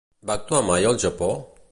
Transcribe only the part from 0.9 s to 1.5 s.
al Japó?